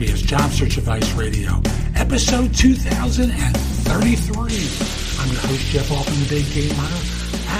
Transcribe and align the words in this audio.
WRBS 0.00 0.24
Job 0.24 0.50
Search 0.50 0.78
Advice 0.78 1.12
Radio, 1.12 1.60
episode 1.94 2.54
2033. 2.54 4.40
I'm 4.40 5.28
your 5.30 5.40
host, 5.42 5.66
Jeff 5.66 5.92
Altman, 5.92 6.18
the 6.20 6.26
Big 6.30 6.50
Game 6.54 6.74
Hunter, 6.74 7.04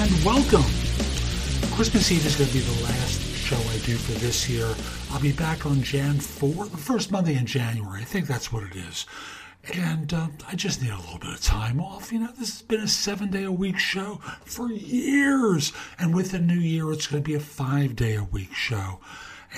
and 0.01 0.25
welcome. 0.25 0.64
Christmas 1.77 2.11
Eve 2.11 2.25
is 2.25 2.37
going 2.37 2.48
to 2.48 2.55
be 2.55 2.61
the 2.61 2.82
last 2.84 3.21
show 3.21 3.59
I 3.59 3.77
do 3.84 3.95
for 3.96 4.12
this 4.12 4.48
year. 4.48 4.75
I'll 5.11 5.21
be 5.21 5.32
back 5.32 5.66
on 5.66 5.82
Jan 5.82 6.18
4, 6.18 6.64
the 6.64 6.79
first 6.79 7.11
Monday 7.11 7.37
in 7.37 7.45
January. 7.45 8.00
I 8.00 8.05
think 8.05 8.27
that's 8.27 8.50
what 8.50 8.62
it 8.62 8.75
is. 8.75 9.04
And 9.75 10.14
uh, 10.14 10.29
I 10.48 10.54
just 10.57 10.80
need 10.80 10.93
a 10.93 10.96
little 10.96 11.18
bit 11.18 11.34
of 11.34 11.43
time 11.43 11.79
off. 11.79 12.11
You 12.11 12.20
know, 12.20 12.32
this 12.38 12.52
has 12.52 12.62
been 12.62 12.80
a 12.80 12.88
seven 12.88 13.30
day 13.30 13.45
a 13.45 13.52
week 13.52 13.79
show 13.79 14.14
for 14.46 14.70
years. 14.72 15.75
And 15.98 16.14
with 16.14 16.30
the 16.30 16.38
new 16.38 16.54
year, 16.54 16.91
it's 16.91 17.07
going 17.07 17.22
to 17.22 17.29
be 17.29 17.34
a 17.34 17.41
five 17.41 17.96
day 17.96 18.14
a 18.14 18.25
week 18.25 18.54
show. 18.54 18.98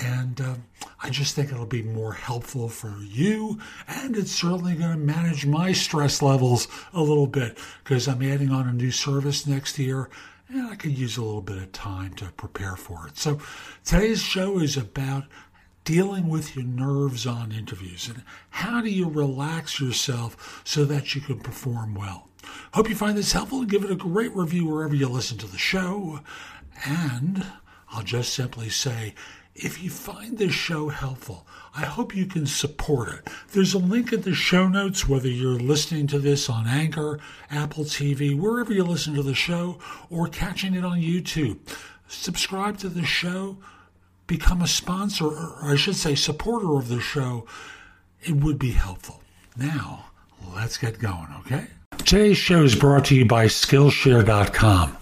And 0.01 0.41
uh, 0.41 0.55
I 1.01 1.09
just 1.09 1.35
think 1.35 1.51
it'll 1.51 1.65
be 1.65 1.83
more 1.83 2.13
helpful 2.13 2.67
for 2.67 2.95
you. 3.01 3.59
And 3.87 4.17
it's 4.17 4.31
certainly 4.31 4.75
going 4.75 4.91
to 4.91 4.97
manage 4.97 5.45
my 5.45 5.71
stress 5.71 6.21
levels 6.21 6.67
a 6.93 7.01
little 7.01 7.27
bit 7.27 7.57
because 7.83 8.07
I'm 8.07 8.23
adding 8.23 8.51
on 8.51 8.67
a 8.67 8.73
new 8.73 8.91
service 8.91 9.45
next 9.45 9.77
year. 9.77 10.09
And 10.49 10.67
I 10.67 10.75
could 10.75 10.97
use 10.97 11.17
a 11.17 11.23
little 11.23 11.41
bit 11.41 11.57
of 11.57 11.71
time 11.71 12.13
to 12.15 12.25
prepare 12.37 12.75
for 12.75 13.07
it. 13.07 13.17
So 13.17 13.39
today's 13.85 14.21
show 14.21 14.59
is 14.59 14.77
about 14.77 15.25
dealing 15.83 16.29
with 16.29 16.55
your 16.55 16.65
nerves 16.65 17.27
on 17.27 17.51
interviews 17.51 18.07
and 18.07 18.23
how 18.49 18.81
do 18.81 18.89
you 18.89 19.09
relax 19.09 19.79
yourself 19.79 20.61
so 20.63 20.85
that 20.85 21.13
you 21.13 21.21
can 21.21 21.39
perform 21.39 21.93
well. 21.93 22.29
Hope 22.73 22.89
you 22.89 22.95
find 22.95 23.17
this 23.17 23.31
helpful 23.31 23.63
give 23.63 23.83
it 23.83 23.91
a 23.91 23.95
great 23.95 24.33
review 24.35 24.65
wherever 24.65 24.95
you 24.95 25.07
listen 25.07 25.37
to 25.39 25.47
the 25.47 25.57
show. 25.57 26.21
And 26.85 27.45
I'll 27.91 28.03
just 28.03 28.33
simply 28.33 28.69
say, 28.69 29.13
if 29.55 29.83
you 29.83 29.89
find 29.89 30.37
this 30.37 30.53
show 30.53 30.89
helpful, 30.89 31.45
I 31.75 31.85
hope 31.85 32.15
you 32.15 32.25
can 32.25 32.45
support 32.45 33.09
it. 33.09 33.29
There's 33.51 33.73
a 33.73 33.79
link 33.79 34.11
in 34.11 34.21
the 34.21 34.33
show 34.33 34.67
notes, 34.67 35.07
whether 35.07 35.27
you're 35.27 35.59
listening 35.59 36.07
to 36.07 36.19
this 36.19 36.49
on 36.49 36.67
Anchor, 36.67 37.19
Apple 37.51 37.83
TV, 37.83 38.37
wherever 38.37 38.73
you 38.73 38.83
listen 38.83 39.13
to 39.13 39.23
the 39.23 39.35
show, 39.35 39.77
or 40.09 40.27
catching 40.27 40.73
it 40.73 40.83
on 40.83 40.99
YouTube. 40.99 41.59
Subscribe 42.07 42.77
to 42.79 42.89
the 42.89 43.05
show, 43.05 43.57
become 44.27 44.61
a 44.61 44.67
sponsor, 44.67 45.27
or 45.27 45.59
I 45.63 45.75
should 45.75 45.95
say, 45.95 46.15
supporter 46.15 46.75
of 46.75 46.87
the 46.87 46.99
show. 46.99 47.45
It 48.21 48.35
would 48.37 48.57
be 48.57 48.71
helpful. 48.71 49.21
Now, 49.55 50.05
let's 50.55 50.77
get 50.77 50.97
going, 50.97 51.27
okay? 51.41 51.67
Today's 52.13 52.37
show 52.37 52.61
is 52.61 52.75
brought 52.75 53.05
to 53.05 53.15
you 53.15 53.25
by 53.25 53.47
Skillshare.com. 53.47 54.97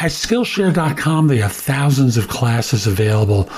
At 0.00 0.10
Skillshare.com, 0.10 1.28
they 1.28 1.36
have 1.36 1.52
thousands 1.52 2.16
of 2.16 2.26
classes 2.26 2.88
available, 2.88 3.48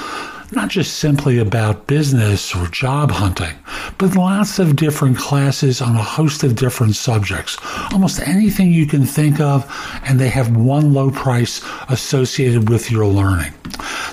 not 0.51 0.69
just 0.69 0.98
simply 0.98 1.39
about 1.39 1.87
business 1.87 2.55
or 2.55 2.67
job 2.67 3.11
hunting, 3.11 3.55
but 3.97 4.15
lots 4.15 4.59
of 4.59 4.77
different 4.77 5.17
classes 5.17 5.81
on 5.81 5.97
a 5.97 6.03
host 6.03 6.45
of 6.45 6.55
different 6.55 6.95
subjects. 6.95 7.57
Almost 7.95 8.29
anything 8.29 8.75
you 8.75 8.85
can 8.85 9.07
think 9.07 9.41
of, 9.41 9.65
and 10.05 10.20
they 10.20 10.29
have 10.29 10.55
one 10.55 10.93
low 10.93 11.11
price 11.11 11.65
associated 11.89 12.69
with 12.69 12.91
your 12.91 13.07
learning. 13.07 13.55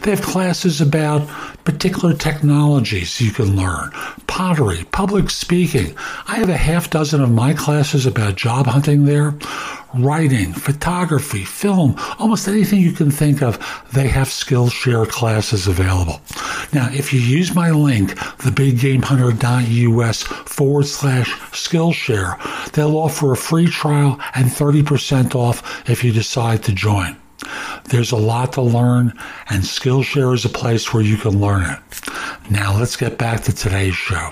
They 0.02 0.11
have 0.11 0.22
classes 0.22 0.81
about 0.81 1.28
particular 1.66 2.14
technologies 2.14 3.19
you 3.19 3.31
can 3.31 3.55
learn, 3.55 3.92
pottery, 4.28 4.86
public 4.91 5.30
speaking. 5.30 5.95
I 6.28 6.36
have 6.36 6.50
a 6.50 6.58
half 6.58 6.89
dozen 6.89 7.22
of 7.22 7.31
my 7.31 7.53
classes 7.53 8.06
about 8.06 8.36
job 8.36 8.66
hunting 8.66 9.06
there 9.06 9.36
writing, 9.94 10.53
photography, 10.53 11.44
film, 11.44 11.95
almost 12.19 12.47
anything 12.47 12.80
you 12.80 12.91
can 12.91 13.09
think 13.11 13.41
of, 13.41 13.58
they 13.94 14.08
have 14.08 14.28
Skillshare 14.28 15.08
classes 15.08 15.67
available. 15.67 16.22
Now, 16.73 16.89
if 16.91 17.13
you 17.13 17.19
use 17.19 17.56
my 17.56 17.72
link, 17.72 18.11
thebiggamehunter.us 18.11 20.23
forward 20.23 20.86
slash 20.86 21.31
Skillshare, 21.52 22.72
they'll 22.72 22.97
offer 22.97 23.31
a 23.31 23.38
free 23.38 23.68
trial 23.68 24.19
and 24.35 24.47
30% 24.47 25.35
off 25.35 25.90
if 25.90 26.03
you 26.03 26.12
decide 26.12 26.63
to 26.63 26.73
join. 26.73 27.16
There's 27.89 28.11
a 28.11 28.17
lot 28.17 28.53
to 28.53 28.61
learn, 28.61 29.13
and 29.50 29.63
Skillshare 29.63 30.33
is 30.33 30.45
a 30.45 30.50
place 30.50 30.94
where 30.94 31.03
you 31.03 31.17
can 31.17 31.39
learn 31.39 31.63
it. 31.63 31.79
Now, 32.51 32.77
let's 32.77 32.95
get 32.95 33.17
back 33.17 33.41
to 33.44 33.53
today's 33.53 33.95
show. 33.95 34.31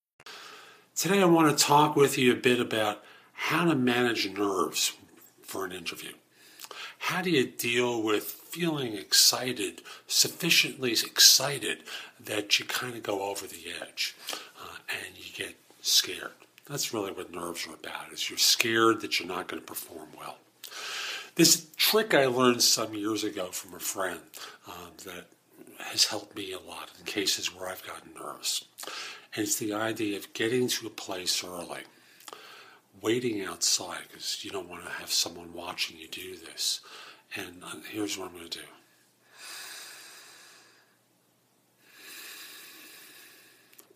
Today, 1.01 1.19
I 1.19 1.25
want 1.25 1.57
to 1.57 1.65
talk 1.65 1.95
with 1.95 2.15
you 2.19 2.31
a 2.31 2.35
bit 2.35 2.59
about 2.59 3.03
how 3.33 3.65
to 3.65 3.73
manage 3.73 4.29
nerves 4.29 4.95
for 5.41 5.65
an 5.65 5.71
interview. 5.71 6.11
How 6.99 7.23
do 7.23 7.31
you 7.31 7.47
deal 7.47 8.03
with 8.03 8.23
feeling 8.23 8.93
excited, 8.93 9.81
sufficiently 10.05 10.91
excited 10.91 11.85
that 12.19 12.59
you 12.59 12.65
kind 12.65 12.93
of 12.93 13.01
go 13.01 13.23
over 13.23 13.47
the 13.47 13.63
edge 13.81 14.15
uh, 14.61 14.77
and 15.03 15.17
you 15.17 15.33
get 15.33 15.55
scared? 15.81 16.33
That's 16.67 16.93
really 16.93 17.11
what 17.11 17.33
nerves 17.33 17.65
are 17.65 17.73
about. 17.73 18.13
Is 18.13 18.29
you're 18.29 18.37
scared 18.37 19.01
that 19.01 19.19
you're 19.19 19.27
not 19.27 19.47
going 19.47 19.59
to 19.59 19.65
perform 19.65 20.09
well. 20.15 20.37
This 21.33 21.65
trick 21.77 22.13
I 22.13 22.27
learned 22.27 22.61
some 22.61 22.93
years 22.93 23.23
ago 23.23 23.47
from 23.47 23.73
a 23.73 23.79
friend 23.79 24.19
um, 24.67 24.91
that 25.05 25.25
has 25.83 26.05
helped 26.05 26.35
me 26.35 26.51
a 26.51 26.59
lot 26.59 26.89
in 26.97 27.05
cases 27.05 27.53
where 27.53 27.69
I've 27.69 27.85
gotten 27.85 28.13
nervous. 28.13 28.65
And 29.35 29.43
it's 29.43 29.57
the 29.57 29.73
idea 29.73 30.17
of 30.17 30.33
getting 30.33 30.67
to 30.67 30.87
a 30.87 30.91
place 30.91 31.43
early, 31.43 31.81
waiting 33.01 33.43
outside 33.43 34.03
because 34.09 34.43
you 34.43 34.51
don't 34.51 34.69
want 34.69 34.83
to 34.83 34.91
have 34.91 35.11
someone 35.11 35.53
watching 35.53 35.97
you 35.97 36.07
do 36.07 36.35
this. 36.35 36.81
And 37.35 37.63
uh, 37.63 37.75
here's 37.89 38.17
what 38.17 38.29
I'm 38.29 38.35
going 38.35 38.49
to 38.49 38.59
do. 38.59 38.65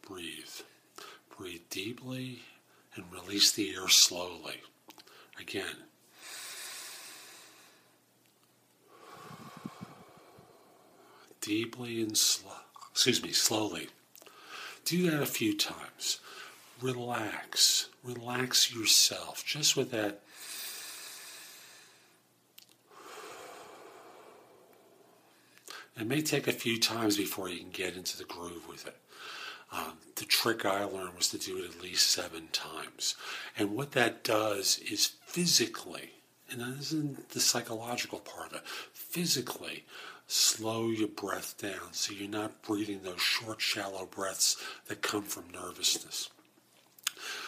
Breathe. 0.07 0.61
Breathe 1.37 1.61
deeply 1.69 2.43
and 2.95 3.05
release 3.11 3.51
the 3.51 3.75
air 3.75 3.89
slowly. 3.89 4.61
Again. 5.39 5.75
Deeply 11.45 12.01
and 12.01 12.17
slow, 12.17 12.51
excuse 12.91 13.21
me, 13.21 13.31
slowly. 13.31 13.89
Do 14.83 15.11
that 15.11 15.21
a 15.21 15.27
few 15.27 15.55
times. 15.55 16.19
Relax. 16.81 17.89
Relax 18.03 18.73
yourself 18.73 19.45
just 19.45 19.77
with 19.77 19.91
that. 19.91 20.21
It 25.95 26.07
may 26.07 26.23
take 26.23 26.47
a 26.47 26.51
few 26.51 26.79
times 26.79 27.15
before 27.15 27.47
you 27.47 27.59
can 27.59 27.69
get 27.69 27.95
into 27.95 28.17
the 28.17 28.23
groove 28.23 28.67
with 28.67 28.87
it. 28.87 28.97
Um, 29.71 29.99
the 30.15 30.25
trick 30.25 30.65
I 30.65 30.83
learned 30.83 31.15
was 31.15 31.29
to 31.29 31.37
do 31.37 31.59
it 31.59 31.69
at 31.69 31.83
least 31.83 32.07
seven 32.07 32.47
times. 32.53 33.13
And 33.55 33.75
what 33.75 33.91
that 33.91 34.23
does 34.23 34.79
is 34.79 35.11
physically, 35.27 36.09
and 36.49 36.59
that 36.59 36.79
isn't 36.79 37.29
the 37.29 37.39
psychological 37.39 38.19
part 38.19 38.49
of 38.51 38.57
it, 38.57 38.67
physically 38.93 39.85
slow 40.27 40.89
your 40.89 41.07
breath 41.07 41.55
down 41.57 41.91
so 41.91 42.13
you're 42.13 42.29
not 42.29 42.61
breathing 42.63 43.01
those 43.03 43.21
short, 43.21 43.61
shallow 43.61 44.05
breaths 44.05 44.57
that 44.87 45.01
come 45.01 45.23
from 45.23 45.45
nervousness. 45.53 46.29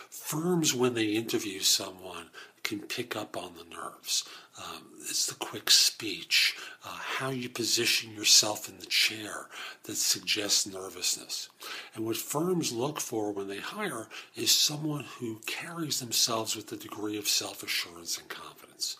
Firms, 0.09 0.73
when 0.73 0.93
they 0.93 1.07
interview 1.07 1.59
someone, 1.59 2.29
can 2.63 2.79
pick 2.81 3.15
up 3.15 3.37
on 3.37 3.53
the 3.55 3.75
nerves. 3.75 4.27
Um, 4.57 4.83
it's 4.99 5.27
the 5.27 5.35
quick 5.35 5.71
speech, 5.71 6.57
uh, 6.83 6.97
how 6.99 7.29
you 7.29 7.47
position 7.47 8.13
yourself 8.13 8.67
in 8.67 8.77
the 8.79 8.85
chair 8.87 9.47
that 9.83 9.95
suggests 9.95 10.67
nervousness. 10.67 11.47
And 11.95 12.05
what 12.05 12.17
firms 12.17 12.73
look 12.73 12.99
for 12.99 13.31
when 13.31 13.47
they 13.47 13.59
hire 13.59 14.09
is 14.35 14.51
someone 14.51 15.05
who 15.19 15.39
carries 15.45 16.01
themselves 16.01 16.57
with 16.57 16.69
a 16.73 16.75
degree 16.75 17.17
of 17.17 17.29
self 17.29 17.63
assurance 17.63 18.17
and 18.17 18.27
confidence 18.27 18.97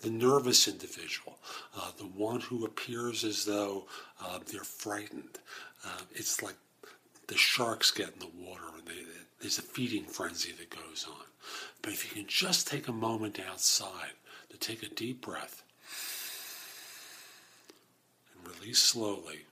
the 0.00 0.10
nervous 0.10 0.66
individual, 0.66 1.38
uh, 1.76 1.90
the 1.98 2.04
one 2.04 2.40
who 2.40 2.64
appears 2.64 3.24
as 3.24 3.44
though 3.44 3.86
uh, 4.22 4.38
they're 4.50 4.64
frightened. 4.64 5.38
Uh, 5.84 6.00
it's 6.12 6.42
like 6.42 6.56
the 7.26 7.36
sharks 7.36 7.90
get 7.90 8.12
in 8.14 8.18
the 8.18 8.48
water 8.48 8.64
and 8.76 8.86
they, 8.86 9.02
there's 9.40 9.58
a 9.58 9.62
feeding 9.62 10.04
frenzy 10.04 10.52
that 10.52 10.70
goes 10.70 11.06
on. 11.08 11.24
But 11.82 11.92
if 11.92 12.04
you 12.04 12.22
can 12.22 12.28
just 12.28 12.66
take 12.66 12.88
a 12.88 12.92
moment 12.92 13.40
outside 13.40 14.12
to 14.50 14.58
take 14.58 14.82
a 14.82 14.88
deep 14.88 15.22
breath 15.22 15.62
and 18.34 18.54
release 18.56 18.78
slowly, 18.78 19.46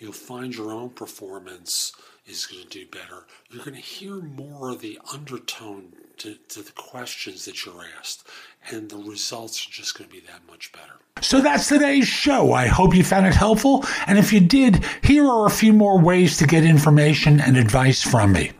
You'll 0.00 0.12
find 0.12 0.54
your 0.54 0.72
own 0.72 0.90
performance 0.90 1.92
is 2.26 2.44
going 2.46 2.62
to 2.62 2.68
do 2.68 2.86
better. 2.86 3.26
You're 3.50 3.64
going 3.64 3.76
to 3.76 3.82
hear 3.82 4.14
more 4.14 4.70
of 4.70 4.80
the 4.80 4.98
undertone 5.12 5.92
to, 6.18 6.36
to 6.48 6.62
the 6.62 6.72
questions 6.72 7.44
that 7.44 7.66
you're 7.66 7.84
asked, 7.98 8.26
and 8.70 8.88
the 8.88 8.96
results 8.96 9.66
are 9.66 9.70
just 9.70 9.98
going 9.98 10.08
to 10.08 10.16
be 10.16 10.22
that 10.26 10.46
much 10.48 10.72
better. 10.72 10.94
So 11.20 11.42
that's 11.42 11.68
today's 11.68 12.08
show. 12.08 12.52
I 12.52 12.66
hope 12.66 12.94
you 12.94 13.04
found 13.04 13.26
it 13.26 13.34
helpful. 13.34 13.84
And 14.06 14.18
if 14.18 14.32
you 14.32 14.40
did, 14.40 14.82
here 15.02 15.26
are 15.26 15.44
a 15.46 15.50
few 15.50 15.74
more 15.74 16.00
ways 16.00 16.38
to 16.38 16.46
get 16.46 16.64
information 16.64 17.40
and 17.40 17.58
advice 17.58 18.02
from 18.02 18.32
me. 18.32 18.52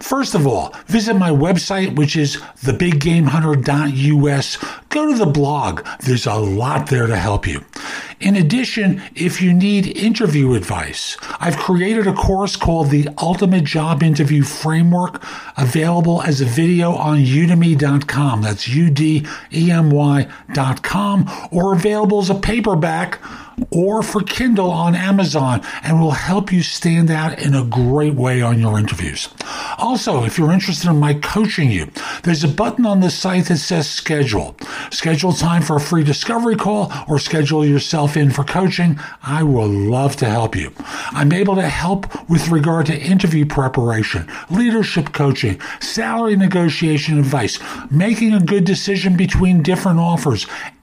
First 0.00 0.34
of 0.34 0.46
all, 0.46 0.74
visit 0.86 1.14
my 1.14 1.30
website, 1.30 1.96
which 1.96 2.16
is 2.16 2.36
thebiggamehunter.us. 2.36 4.58
Go 4.88 5.12
to 5.12 5.18
the 5.18 5.26
blog. 5.26 5.86
There's 6.00 6.26
a 6.26 6.34
lot 6.34 6.88
there 6.88 7.06
to 7.06 7.16
help 7.16 7.46
you. 7.46 7.64
In 8.20 8.36
addition, 8.36 9.02
if 9.14 9.40
you 9.40 9.54
need 9.54 9.96
interview 9.96 10.52
advice, 10.52 11.16
I've 11.40 11.56
created 11.56 12.06
a 12.06 12.12
course 12.12 12.54
called 12.54 12.90
the 12.90 13.08
Ultimate 13.16 13.64
Job 13.64 14.02
Interview 14.02 14.42
Framework, 14.42 15.24
available 15.56 16.20
as 16.22 16.42
a 16.42 16.44
video 16.44 16.92
on 16.92 17.18
udemy.com. 17.18 18.42
That's 18.42 18.68
U 18.68 18.90
D 18.90 19.26
E 19.52 19.70
M 19.70 19.90
Y.com, 19.90 21.30
or 21.50 21.72
available 21.72 22.18
as 22.18 22.28
a 22.28 22.34
paperback 22.34 23.18
or 23.70 24.02
for 24.02 24.22
Kindle 24.22 24.70
on 24.70 24.94
Amazon 24.94 25.62
and 25.82 26.00
will 26.00 26.12
help 26.12 26.52
you 26.52 26.62
stand 26.62 27.10
out 27.10 27.38
in 27.38 27.54
a 27.54 27.64
great 27.64 28.14
way 28.14 28.40
on 28.42 28.58
your 28.58 28.78
interviews. 28.78 29.28
Also, 29.78 30.24
if 30.24 30.38
you're 30.38 30.52
interested 30.52 30.88
in 30.90 30.98
my 30.98 31.14
coaching 31.14 31.70
you, 31.70 31.90
there's 32.22 32.44
a 32.44 32.48
button 32.48 32.86
on 32.86 33.00
the 33.00 33.10
site 33.10 33.46
that 33.46 33.58
says 33.58 33.88
schedule. 33.88 34.56
Schedule 34.90 35.32
time 35.32 35.62
for 35.62 35.76
a 35.76 35.80
free 35.80 36.04
discovery 36.04 36.56
call 36.56 36.92
or 37.08 37.18
schedule 37.18 37.64
yourself 37.64 38.16
in 38.16 38.30
for 38.30 38.44
coaching. 38.44 38.98
I 39.22 39.42
will 39.42 39.68
love 39.68 40.16
to 40.16 40.26
help 40.26 40.56
you. 40.56 40.72
I'm 41.12 41.32
able 41.32 41.54
to 41.56 41.68
help 41.68 42.28
with 42.28 42.48
regard 42.48 42.86
to 42.86 43.00
interview 43.00 43.46
preparation, 43.46 44.30
leadership 44.50 45.12
coaching, 45.12 45.60
salary 45.80 46.36
negotiation 46.36 47.18
advice, 47.18 47.58
making 47.90 48.34
a 48.34 48.40
good 48.40 48.64
decision 48.64 49.16
between 49.16 49.62
different 49.62 49.98
offers, 49.98 50.46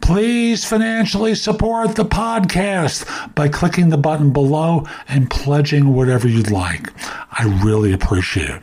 Please 0.00 0.64
financially 0.64 1.34
support 1.34 1.94
the 1.94 2.04
podcast 2.04 3.34
by 3.34 3.48
clicking 3.48 3.90
the 3.90 3.96
button 3.96 4.32
below 4.32 4.86
and 5.08 5.30
pledging 5.30 5.94
whatever 5.94 6.26
you'd 6.28 6.50
like. 6.50 6.88
I 7.32 7.60
really 7.62 7.92
appreciate 7.92 8.50
it. 8.50 8.62